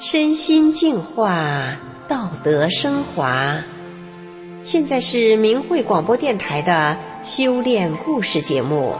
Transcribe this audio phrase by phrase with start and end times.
[0.00, 3.58] 身心净化，道德升华。
[4.62, 8.94] 现在是明慧广播电台的修炼故事节目。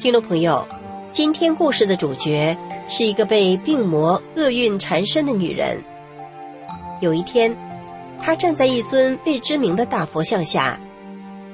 [0.00, 0.66] 听众朋友，
[1.12, 5.80] 今天故事的主角是一个被病魔厄运缠身的女人。
[7.00, 7.56] 有一天，
[8.20, 10.76] 她站在一尊未知名的大佛像下，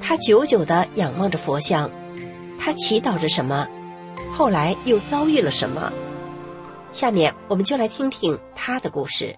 [0.01, 1.87] 她久久地仰望着佛像，
[2.57, 3.67] 她祈祷着什么？
[4.33, 5.93] 后来又遭遇了什么？
[6.91, 9.37] 下面我们就来听听他的故事。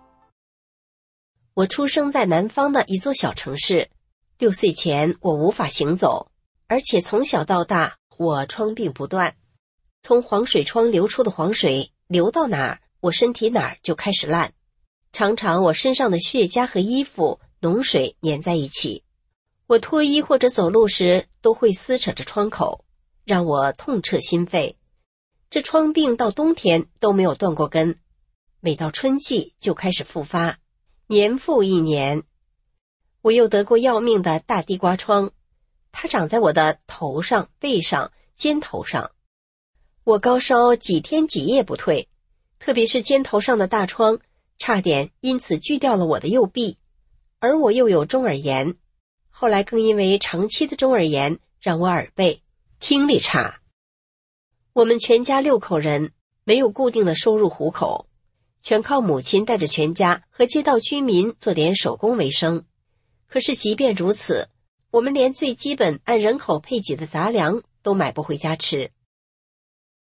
[1.53, 3.89] 我出生在南方的一座小城市，
[4.39, 6.31] 六岁前我无法行走，
[6.67, 9.35] 而且从小到大我疮病不断。
[10.01, 14.51] 从黄水窗流出的黄水流到哪儿，我身体哪儿就开始烂。
[15.11, 19.03] 常常我身上的血痂和衣服脓水粘在一起，
[19.67, 22.83] 我脱衣或者走路时都会撕扯着窗口，
[23.23, 24.73] 让我痛彻心扉。
[25.53, 27.99] 这疮病到冬天都没有断过根，
[28.59, 30.57] 每到春季就开始复发，
[31.05, 32.23] 年复一年。
[33.21, 35.29] 我又得过要命的大地瓜疮，
[35.91, 39.11] 它长在我的头上、背上、肩头上，
[40.03, 42.09] 我高烧几天几夜不退，
[42.57, 44.17] 特别是肩头上的大疮，
[44.57, 46.79] 差点因此锯掉了我的右臂。
[47.37, 48.75] 而我又有中耳炎，
[49.29, 52.41] 后来更因为长期的中耳炎，让我耳背、
[52.79, 53.59] 听力差。
[54.73, 58.07] 我们全家六口人没有固定的收入糊口，
[58.63, 62.65] 全靠母亲带着全家和街道居民做点手工为生。
[63.27, 64.49] 可是即便如此，
[64.89, 68.89] 我们连最基本按人口配给的杂粮都买不回家吃。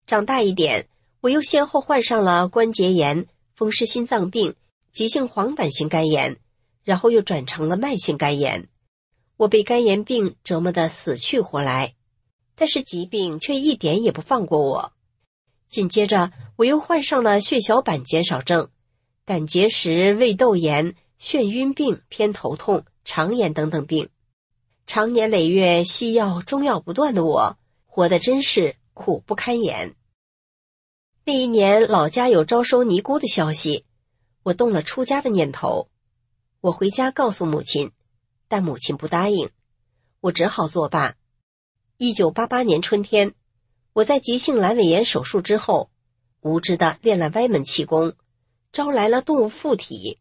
[0.08, 0.88] 长大一点，
[1.22, 4.56] 我又先后患上了关节炎、风湿心脏病、
[4.92, 6.38] 急性黄疸性肝炎，
[6.84, 8.68] 然后又转成了慢性肝炎。
[9.36, 11.94] 我被肝炎病折磨得死去活来。
[12.60, 14.92] 但是疾病却一点也不放过我。
[15.70, 18.70] 紧接着，我又患上了血小板减少症、
[19.26, 24.10] 胆结石、胃窦炎、眩晕病、偏头痛、肠炎等等病。
[24.88, 29.94] 长年累月西药中药不断的我，活得真是苦不堪言。
[31.26, 33.86] 那一年，老家有招收尼姑的消息，
[34.42, 35.90] 我动了出家的念头。
[36.62, 37.92] 我回家告诉母亲，
[38.48, 39.52] 但母亲不答应，
[40.22, 41.16] 我只好作罢。
[42.00, 43.34] 一九八八年春天，
[43.92, 45.90] 我在急性阑尾炎手术之后，
[46.42, 48.14] 无知的练了歪门气功，
[48.72, 50.20] 招来了动物附体，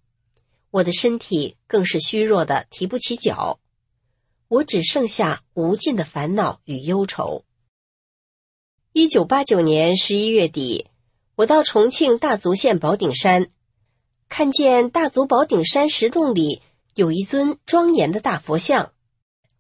[0.71, 3.61] 我的身体更是虚弱的提不起脚，
[4.49, 7.45] 我只剩下无尽的烦恼与忧愁。
[8.95, 10.87] 一九八九年十一月底，
[11.35, 13.51] 我到重庆大足县宝顶山，
[14.31, 16.63] 看见大足宝顶山石洞里
[16.95, 18.95] 有一尊庄严的大佛像，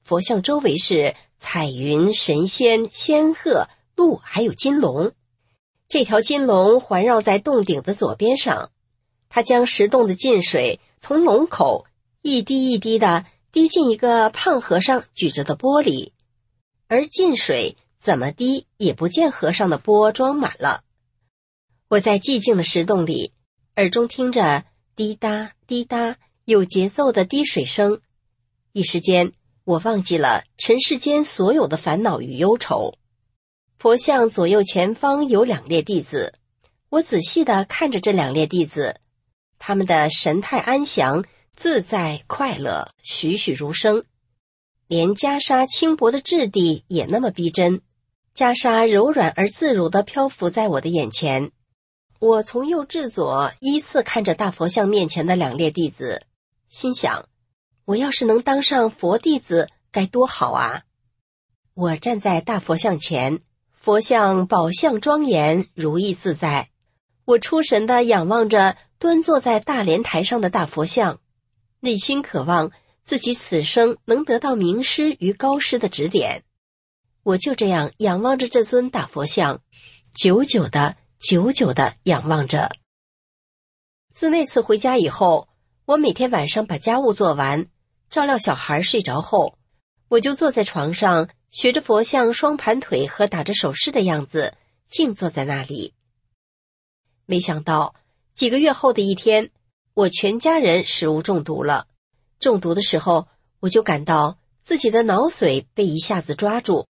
[0.02, 1.14] 佛像周围是。
[1.38, 5.12] 彩云、神仙、仙鹤、鹿，还有金龙。
[5.88, 8.70] 这条金龙环绕在洞顶的左边上，
[9.28, 11.86] 它将石洞的进水从龙口
[12.22, 16.12] 一滴一滴的滴进一个胖和尚举着的钵里，
[16.88, 20.82] 而进水怎么滴也不见和尚的钵装满了。
[21.88, 23.32] 我在寂静的石洞里，
[23.76, 24.64] 耳中听着
[24.96, 28.00] 滴答滴答有节奏的滴水声，
[28.72, 29.32] 一时间。
[29.66, 32.94] 我忘记了尘世间所有的烦恼与忧愁。
[33.76, 36.34] 佛像左右前方有两列弟子，
[36.88, 39.00] 我仔细的看着这两列弟子，
[39.58, 41.24] 他们的神态安详、
[41.56, 44.04] 自在、快乐，栩栩如生。
[44.86, 47.80] 连袈裟轻薄的质地也那么逼真，
[48.36, 51.50] 袈裟柔软而自如的漂浮在我的眼前。
[52.20, 56.22] 我从右至左依次看着大佛像面前的两列弟子，
[56.68, 57.28] 心想。
[57.86, 60.82] 我要是能当上佛弟子，该多好啊！
[61.72, 63.38] 我站在大佛像前，
[63.72, 66.70] 佛像宝相庄严，如意自在。
[67.24, 71.20] 我出神的仰望着端坐在大莲台上的大佛像，
[71.78, 72.72] 内心渴望
[73.04, 76.42] 自己此生能得到名师与高师的指点。
[77.22, 79.60] 我就这样仰望着这尊大佛像，
[80.12, 82.70] 久久的、久久的仰望着。
[84.12, 85.48] 自那次回家以后，
[85.84, 87.68] 我每天晚上把家务做完。
[88.08, 89.58] 照料小孩睡着后，
[90.08, 94.54] 我就坐在床上，学着佛像双盘腿和打着手势的样子，
[94.86, 95.94] 静坐在那里。
[97.26, 97.94] 没想到
[98.34, 99.50] 几个月后的一天，
[99.94, 101.88] 我全家人食物中毒了。
[102.38, 103.26] 中毒的时候，
[103.60, 106.86] 我就感到自己的脑髓被一下子抓住，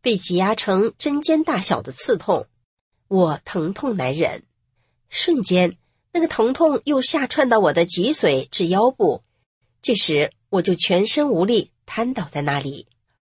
[0.00, 2.46] 被挤压成针尖大小的刺痛，
[3.08, 4.44] 我疼痛难忍。
[5.08, 5.76] 瞬间，
[6.12, 9.24] 那个疼痛又下窜到我的脊髓至腰部。
[9.82, 12.86] 这时，我就全身无力，瘫倒在那里，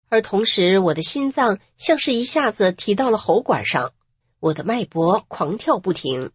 [0.09, 3.93] 而同时，我的心脏像是一下子提到了喉管上，
[4.41, 6.33] 我的脉搏狂跳不停。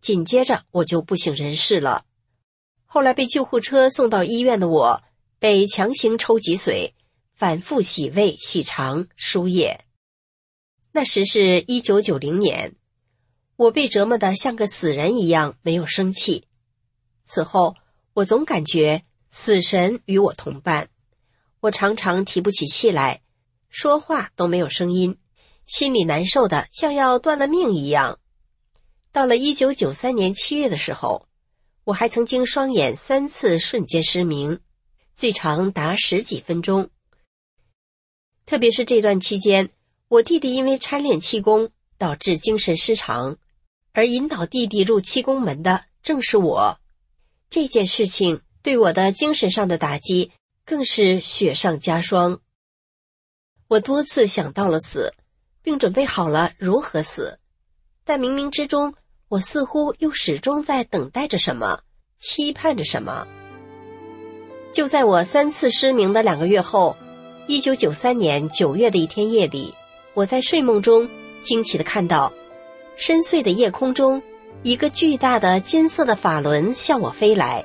[0.00, 2.04] 紧接着我就不省人事了。
[2.84, 5.02] 后来被救护车送到医院的我，
[5.38, 6.92] 被强行抽脊髓，
[7.34, 9.84] 反复洗胃、洗肠、输液。
[10.92, 12.76] 那时是一九九零年，
[13.56, 16.46] 我被折磨得像个死人一样，没有生气。
[17.24, 17.74] 此后，
[18.12, 19.04] 我总感觉
[19.36, 20.90] 死神与我同伴，
[21.58, 23.20] 我常常提不起气来，
[23.68, 25.18] 说话都没有声音，
[25.66, 28.20] 心里难受的像要断了命一样。
[29.10, 31.26] 到了一九九三年七月的时候，
[31.82, 34.60] 我还曾经双眼三次瞬间失明，
[35.16, 36.88] 最长达十几分钟。
[38.46, 39.68] 特别是这段期间。
[40.06, 43.36] 我弟弟因为参练气功导致精神失常，
[43.90, 46.78] 而引导弟弟入气功门的正是我。
[47.50, 50.32] 这件事情对我的精神上的打击
[50.64, 52.40] 更是雪上加霜。
[53.68, 55.12] 我多次想到了死，
[55.62, 57.38] 并准备好了如何死，
[58.06, 58.94] 但冥冥之中，
[59.28, 61.80] 我似乎又始终在等待着什么，
[62.18, 63.28] 期盼着什么。
[64.72, 66.96] 就在我三次失明的两个月后，
[67.46, 69.74] 一九九三年九月的一天夜里。
[70.14, 71.10] 我在睡梦中
[71.42, 72.32] 惊奇的看到，
[72.96, 74.22] 深邃的夜空中，
[74.62, 77.62] 一个巨大的金色的法轮向我飞来，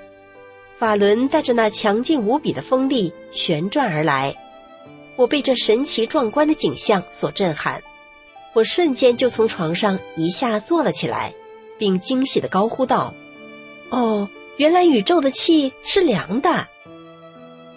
[0.79, 4.33] 法轮带着那强劲无比的风力旋转而来。
[5.17, 7.83] 我被这神奇壮观的景象所震撼，
[8.53, 11.33] 我瞬间就从床上一下坐了起来，
[11.77, 13.13] 并惊喜的高呼道
[13.91, 16.65] ：“哦，原来宇宙的气是凉的！”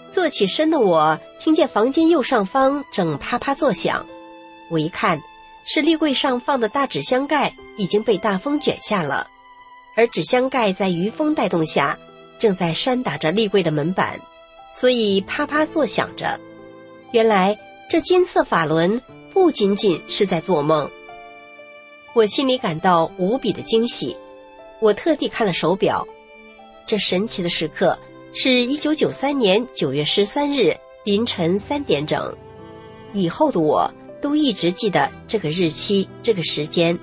[0.08, 4.06] 坐起身的我听见房间右上方正啪啪作响。
[4.70, 5.20] 我一看，
[5.64, 9.26] 是立柜上放的大纸箱盖已经被大风卷下了，
[9.96, 11.98] 而纸箱盖在余风带动下，
[12.42, 14.20] 正在扇打着立柜的门板，
[14.74, 16.40] 所以啪啪作响着。
[17.12, 17.56] 原来
[17.88, 19.00] 这金色法轮
[19.32, 20.90] 不仅仅是在做梦。
[22.14, 24.16] 我心里感到无比的惊喜，
[24.80, 26.04] 我特地看了手表，
[26.84, 27.96] 这神奇的时刻
[28.34, 32.36] 是一九九三年九月十三日凌晨三点整。
[33.12, 33.88] 以后的我。
[34.22, 36.96] 都一直记得这个日期，这个时间。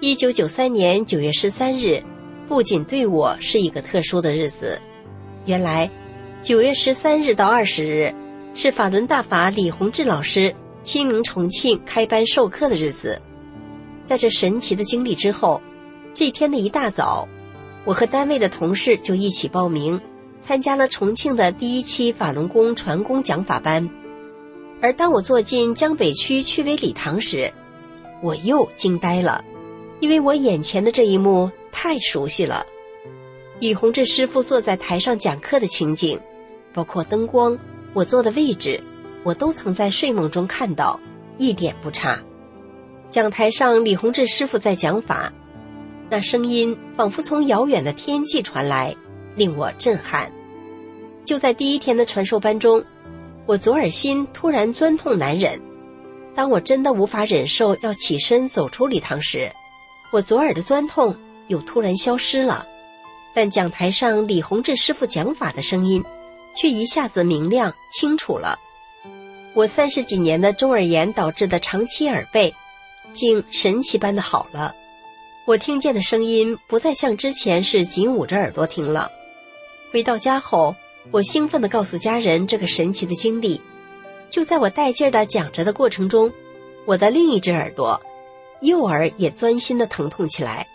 [0.00, 2.02] 一九九三年九月十三日，
[2.48, 4.80] 不仅对我是一个特殊的日子。
[5.44, 5.88] 原来，
[6.40, 8.12] 九月十三日到二十日
[8.54, 13.20] 是法轮大法李洪志老师亲临重庆开班授课的日子。
[14.06, 15.60] 在这神奇的经历之后，
[16.14, 17.28] 这天的一大早，
[17.84, 20.00] 我和单位的同事就一起报名
[20.40, 23.86] 参加了重庆的第一期法轮功传功讲法班。
[24.80, 27.52] 而当我坐进江北区区委礼堂时，
[28.22, 29.44] 我又惊呆了，
[30.00, 32.66] 因为我眼前的这一幕太熟悉了。
[33.60, 36.18] 李洪志师傅坐在台上讲课的情景，
[36.74, 37.56] 包括灯光、
[37.94, 38.82] 我坐的位置，
[39.22, 40.98] 我都曾在睡梦中看到，
[41.38, 42.20] 一点不差。
[43.10, 45.32] 讲台上，李洪志师傅在讲法，
[46.10, 48.96] 那声音仿佛从遥远的天际传来，
[49.36, 50.32] 令我震撼。
[51.24, 52.84] 就在第一天的传授班中。
[53.46, 55.60] 我左耳心突然钻痛难忍，
[56.34, 59.50] 当我真的无法忍受要起身走出礼堂时，
[60.10, 61.16] 我左耳的钻痛
[61.48, 62.66] 又突然消失了。
[63.34, 66.02] 但讲台上李洪志师傅讲法的声音，
[66.56, 68.58] 却一下子明亮清楚了。
[69.54, 72.54] 我三十几年的中耳炎导致的长期耳背，
[73.12, 74.74] 竟神奇般的好了。
[75.44, 79.10] 我听见的声音不再像之前是紧捂着耳朵听了。
[79.92, 80.74] 回到家后。
[81.10, 83.62] 我兴奋地告诉家人这个神奇的经历，
[84.28, 86.30] 就在我带劲儿地讲着的过程中，
[86.84, 87.98] 我的另一只耳朵，
[88.60, 90.68] 右耳也钻心地疼痛起来，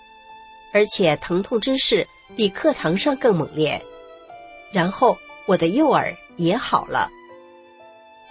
[0.74, 3.82] 而且疼痛之势比课堂上更猛烈。
[4.72, 7.10] 然后我的右耳也好了。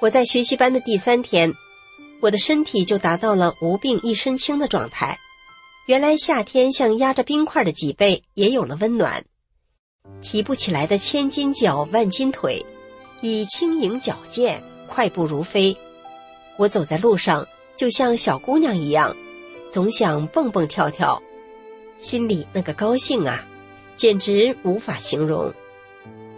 [0.00, 1.54] 我在学习班的第三天，
[2.20, 5.18] 我的身体就达到了无病一身轻的状态。
[5.86, 9.24] 原来夏天像压着冰块的脊背也有了温暖。
[10.20, 12.64] 提不起来的千斤脚、万斤腿，
[13.20, 15.76] 已轻盈矫健，快步如飞。
[16.56, 17.46] 我走在路上，
[17.76, 19.16] 就像小姑娘一样，
[19.70, 21.22] 总想蹦蹦跳跳，
[22.02, 23.46] 心里那个高兴啊，
[23.94, 25.52] 简直无法形容。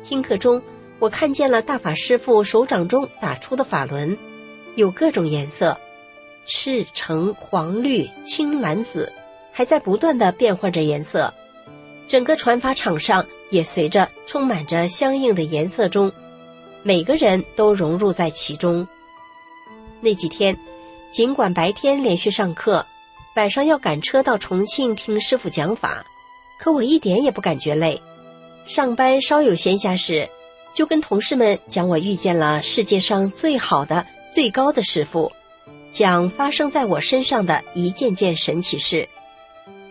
[0.05, 0.61] 听课中，
[0.99, 4.15] 我看见了大法师父手掌中打出的法轮，
[4.77, 5.81] 有各种颜色，
[6.45, 9.11] 赤、橙、黄、绿、青、蓝、紫，
[9.51, 11.33] 还在不断的变换着颜色。
[12.07, 16.13] 整个传法场上也随着充满着相应的颜色中，
[16.83, 18.87] 每个人都融入在其中。
[20.03, 20.55] 那几天，
[21.11, 22.85] 尽管白天连续上课，
[23.37, 26.05] 晚上要赶车到重庆听师傅讲法，
[26.57, 28.01] 可我一点也不感觉累。
[28.65, 30.29] 上班稍有闲暇时，
[30.73, 35.33] 就跟同事们讲我遇见了世界上最好的、最高的师傅，
[35.91, 39.09] 讲发生在我身上的一件件神奇事。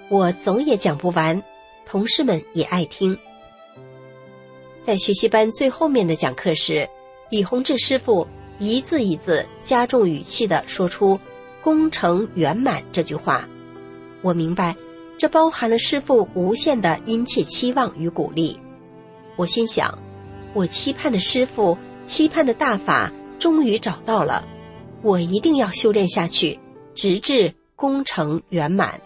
[0.08, 1.44] 我总也讲不完，
[1.86, 3.18] 同事们也爱听。
[4.86, 6.90] 在学习班最后面的讲课时，
[7.30, 8.26] 李洪志师傅
[8.58, 11.20] 一字一字加重语气的说出
[11.64, 13.48] “功成圆满”这句话，
[14.22, 14.76] 我明白，
[15.18, 18.60] 这包含了师傅无限的殷切期望与鼓励。
[19.38, 19.98] 我心想，
[20.54, 24.46] 我期盼的师傅，期盼的大法，终于找到了，
[25.02, 26.60] 我一定要修炼下去，
[26.94, 29.00] 直至功成圆满。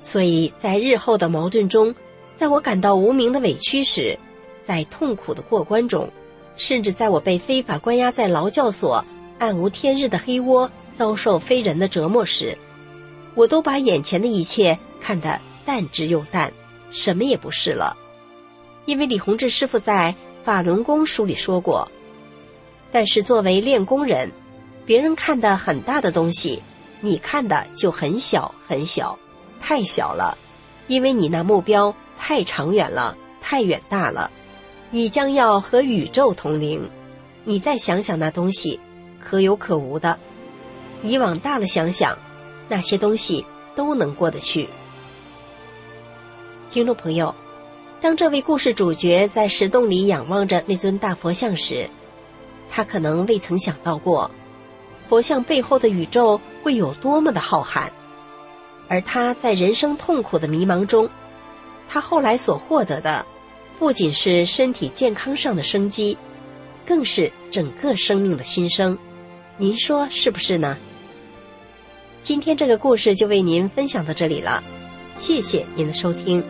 [0.00, 1.94] 所以在日后的矛盾中，
[2.36, 4.18] 在我感到无名的委屈时，
[4.64, 6.08] 在痛苦的过关中，
[6.56, 9.04] 甚至在我被非法关押在劳教所、
[9.40, 12.58] 暗无天日的黑窝，遭受非人的折磨时，
[13.34, 16.52] 我都把眼前的一切看得淡之又淡，
[16.90, 17.96] 什么也不是了。
[18.84, 21.90] 因为李洪志师傅在《法轮功》书里说过，
[22.92, 24.30] 但是作为练功人，
[24.84, 26.62] 别人看的很大的东西，
[27.00, 29.18] 你看的就很小很小。
[29.58, 30.36] 太小了，
[30.86, 34.30] 因为你那目标太长远了，太远大了，
[34.90, 36.90] 你将要和宇宙同龄。
[37.44, 38.78] 你再想想那东西，
[39.22, 40.18] 可有可无的。
[41.02, 42.18] 你往大了想想，
[42.68, 44.68] 那些东西都能过得去。
[46.70, 47.34] 听众朋友，
[48.00, 51.88] 当这位故事主角在石洞里仰望着那尊大佛像时，
[52.68, 54.30] 他可能未曾想到过，
[55.08, 57.88] 佛像背后的宇宙会有多么的浩瀚。
[58.88, 61.08] 而他在人生痛苦的迷茫中，
[61.88, 63.24] 他后来所获得的，
[63.78, 66.16] 不仅是身体健康上的生机，
[66.86, 68.98] 更是整个生命的新生。
[69.60, 70.74] 您说是不是呢？
[72.22, 74.64] 今天这个故事就为您分享到这里了，
[75.18, 76.42] 谢谢您的收听。